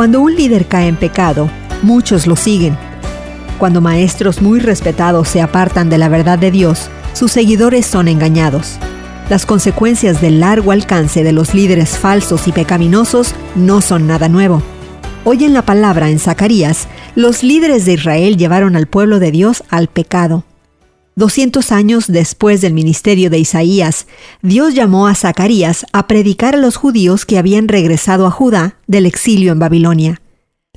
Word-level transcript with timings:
Cuando 0.00 0.22
un 0.22 0.34
líder 0.34 0.64
cae 0.64 0.88
en 0.88 0.96
pecado, 0.96 1.50
muchos 1.82 2.26
lo 2.26 2.34
siguen. 2.34 2.74
Cuando 3.58 3.82
maestros 3.82 4.40
muy 4.40 4.58
respetados 4.58 5.28
se 5.28 5.42
apartan 5.42 5.90
de 5.90 5.98
la 5.98 6.08
verdad 6.08 6.38
de 6.38 6.50
Dios, 6.50 6.88
sus 7.12 7.32
seguidores 7.32 7.84
son 7.84 8.08
engañados. 8.08 8.78
Las 9.28 9.44
consecuencias 9.44 10.22
del 10.22 10.40
largo 10.40 10.72
alcance 10.72 11.22
de 11.22 11.32
los 11.32 11.52
líderes 11.52 11.98
falsos 11.98 12.48
y 12.48 12.52
pecaminosos 12.52 13.34
no 13.54 13.82
son 13.82 14.06
nada 14.06 14.30
nuevo. 14.30 14.62
Hoy 15.24 15.44
en 15.44 15.52
la 15.52 15.66
palabra 15.66 16.08
en 16.08 16.18
Zacarías, 16.18 16.88
los 17.14 17.42
líderes 17.42 17.84
de 17.84 17.92
Israel 17.92 18.38
llevaron 18.38 18.76
al 18.76 18.86
pueblo 18.86 19.18
de 19.18 19.32
Dios 19.32 19.64
al 19.68 19.88
pecado. 19.88 20.44
200 21.20 21.70
años 21.70 22.06
después 22.08 22.60
del 22.60 22.72
ministerio 22.72 23.30
de 23.30 23.38
Isaías, 23.38 24.08
Dios 24.42 24.74
llamó 24.74 25.06
a 25.06 25.14
Zacarías 25.14 25.86
a 25.92 26.08
predicar 26.08 26.54
a 26.56 26.58
los 26.58 26.76
judíos 26.76 27.24
que 27.24 27.38
habían 27.38 27.68
regresado 27.68 28.26
a 28.26 28.32
Judá 28.32 28.76
del 28.88 29.06
exilio 29.06 29.52
en 29.52 29.60
Babilonia. 29.60 30.20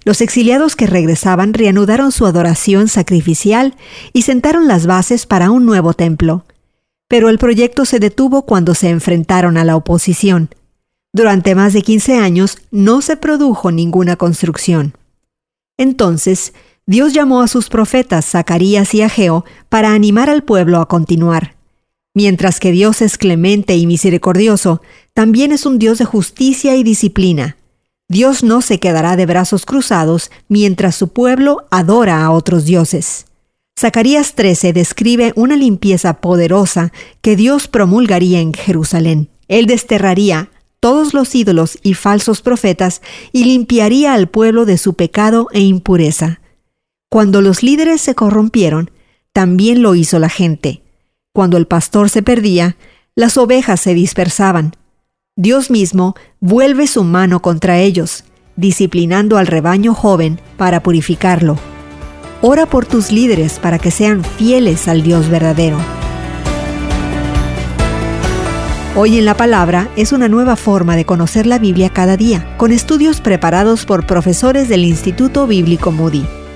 Los 0.06 0.20
exiliados 0.22 0.76
que 0.76 0.86
regresaban 0.86 1.54
reanudaron 1.54 2.12
su 2.12 2.26
adoración 2.26 2.90
sacrificial 2.90 3.76
y 4.12 4.24
sentaron 4.24 4.68
las 4.68 4.86
bases 4.86 5.26
para 5.26 5.50
un 5.50 5.66
nuevo 5.66 5.94
templo. 5.94 6.46
Pero 7.08 7.30
el 7.30 7.38
proyecto 7.38 7.86
se 7.86 8.00
detuvo 8.00 8.42
cuando 8.46 8.76
se 8.76 8.90
enfrentaron 8.90 9.58
a 9.58 9.64
la 9.64 9.78
oposición. 9.78 10.50
Durante 11.14 11.56
más 11.56 11.72
de 11.72 11.84
15 11.84 12.18
años 12.18 12.58
no 12.70 13.02
se 13.02 13.16
produjo 13.16 13.72
ninguna 13.72 14.18
construcción. 14.18 14.94
Entonces, 15.78 16.54
Dios 16.86 17.14
llamó 17.14 17.42
a 17.42 17.48
sus 17.48 17.70
profetas 17.70 18.26
Zacarías 18.26 18.94
y 18.94 19.02
Ageo 19.02 19.46
para 19.70 19.94
animar 19.94 20.30
al 20.30 20.44
pueblo 20.44 20.82
a 20.82 20.88
continuar. 20.90 21.56
Mientras 22.14 22.60
que 22.60 22.74
Dios 22.74 23.02
es 23.02 23.18
clemente 23.18 23.78
y 23.78 23.88
misericordioso, 23.88 24.82
también 25.14 25.54
es 25.54 25.66
un 25.66 25.80
Dios 25.80 25.98
de 25.98 26.06
justicia 26.06 26.76
y 26.76 26.84
disciplina. 26.84 27.56
Dios 28.10 28.44
no 28.44 28.62
se 28.62 28.82
quedará 28.82 29.16
de 29.16 29.26
brazos 29.26 29.66
cruzados 29.66 30.30
mientras 30.50 30.96
su 30.96 31.08
pueblo 31.08 31.66
adora 31.72 32.26
a 32.26 32.32
otros 32.32 32.66
dioses. 32.66 33.28
Zacarías 33.80 34.36
13 34.36 34.74
describe 34.74 35.32
una 35.38 35.56
limpieza 35.56 36.16
poderosa 36.16 36.92
que 37.22 37.38
Dios 37.38 37.70
promulgaría 37.70 38.42
en 38.42 38.54
Jerusalén. 38.54 39.30
Él 39.48 39.68
desterraría 39.68 40.50
todos 40.82 41.14
los 41.14 41.34
ídolos 41.34 41.80
y 41.82 41.94
falsos 41.94 42.42
profetas 42.42 43.02
y 43.32 43.46
limpiaría 43.46 44.14
al 44.14 44.28
pueblo 44.28 44.66
de 44.66 44.78
su 44.78 44.96
pecado 44.96 45.48
e 45.54 45.62
impureza. 45.62 46.42
Cuando 47.14 47.44
los 47.44 47.62
líderes 47.62 48.02
se 48.02 48.16
corrompieron, 48.16 48.90
también 49.34 49.84
lo 49.84 49.94
hizo 49.94 50.18
la 50.18 50.30
gente. 50.30 50.82
Cuando 51.32 51.58
el 51.58 51.68
pastor 51.68 52.10
se 52.10 52.24
perdía, 52.24 52.76
las 53.14 53.38
ovejas 53.38 53.80
se 53.82 53.94
dispersaban. 53.94 54.76
Dios 55.36 55.70
mismo 55.70 56.16
vuelve 56.40 56.88
su 56.88 57.04
mano 57.04 57.40
contra 57.40 57.78
ellos, 57.78 58.24
disciplinando 58.56 59.38
al 59.38 59.46
rebaño 59.46 59.94
joven 59.94 60.42
para 60.58 60.82
purificarlo. 60.82 61.60
Ora 62.42 62.66
por 62.66 62.88
tus 62.88 63.12
líderes 63.12 63.60
para 63.60 63.78
que 63.78 63.92
sean 63.92 64.24
fieles 64.24 64.88
al 64.88 65.04
Dios 65.04 65.30
verdadero. 65.30 65.78
Hoy 68.96 69.20
en 69.20 69.26
la 69.26 69.38
Palabra 69.38 69.88
es 69.96 70.14
una 70.14 70.30
nueva 70.30 70.56
forma 70.56 70.96
de 70.96 71.06
conocer 71.06 71.46
la 71.46 71.60
Biblia 71.60 71.92
cada 71.92 72.18
día, 72.18 72.58
con 72.58 72.72
estudios 72.72 73.22
preparados 73.22 73.86
por 73.86 74.08
profesores 74.08 74.68
del 74.68 74.84
Instituto 74.84 75.46
Bíblico 75.46 75.92
Moody. 75.92 76.26